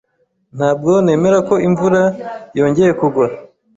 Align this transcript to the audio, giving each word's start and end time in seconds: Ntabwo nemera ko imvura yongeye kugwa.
Ntabwo 0.57 0.91
nemera 1.05 1.37
ko 1.47 1.55
imvura 1.67 2.01
yongeye 2.57 2.91
kugwa. 2.99 3.25